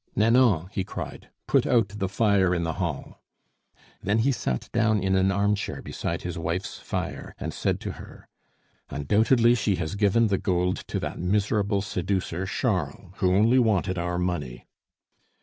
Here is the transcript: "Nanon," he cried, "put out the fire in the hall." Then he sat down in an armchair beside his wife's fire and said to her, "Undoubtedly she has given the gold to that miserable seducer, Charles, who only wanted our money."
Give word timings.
"Nanon," 0.15 0.67
he 0.71 0.83
cried, 0.83 1.29
"put 1.45 1.67
out 1.67 1.89
the 1.89 2.09
fire 2.09 2.55
in 2.55 2.63
the 2.63 2.73
hall." 2.81 3.21
Then 4.01 4.17
he 4.17 4.31
sat 4.31 4.67
down 4.71 4.99
in 5.03 5.15
an 5.15 5.29
armchair 5.31 5.83
beside 5.83 6.23
his 6.23 6.39
wife's 6.39 6.79
fire 6.79 7.35
and 7.37 7.53
said 7.53 7.79
to 7.81 7.91
her, 8.01 8.27
"Undoubtedly 8.89 9.53
she 9.53 9.75
has 9.75 9.93
given 9.93 10.25
the 10.29 10.39
gold 10.39 10.77
to 10.87 10.99
that 11.01 11.19
miserable 11.19 11.83
seducer, 11.83 12.47
Charles, 12.47 13.13
who 13.17 13.35
only 13.35 13.59
wanted 13.59 13.99
our 13.99 14.17
money." 14.17 14.65